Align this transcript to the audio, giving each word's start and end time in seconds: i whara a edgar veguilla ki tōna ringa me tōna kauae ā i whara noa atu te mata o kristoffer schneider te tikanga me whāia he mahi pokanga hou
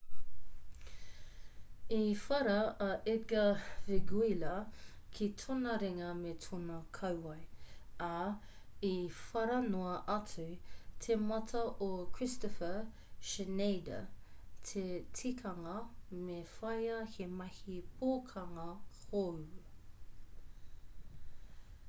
i 1.95 2.05
whara 2.21 2.53
a 2.85 2.85
edgar 3.11 3.59
veguilla 3.89 4.53
ki 5.17 5.27
tōna 5.41 5.75
ringa 5.83 6.07
me 6.21 6.31
tōna 6.45 6.77
kauae 6.97 8.07
ā 8.07 8.31
i 8.89 8.91
whara 9.19 9.59
noa 9.67 9.93
atu 10.15 10.47
te 11.05 11.19
mata 11.27 11.61
o 11.89 11.91
kristoffer 12.17 12.71
schneider 13.33 14.01
te 14.71 14.85
tikanga 15.21 15.77
me 16.25 16.39
whāia 16.55 16.97
he 17.15 17.29
mahi 17.43 17.77
pokanga 18.01 18.67
hou 19.03 19.33